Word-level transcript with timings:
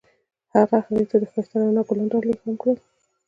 هغه 0.53 0.77
هغې 0.85 1.03
ته 1.09 1.15
د 1.21 1.23
ښایسته 1.31 1.55
رڼا 1.61 1.81
ګلان 1.87 2.07
ډالۍ 2.11 2.33
هم 2.41 2.53
کړل. 2.61 2.77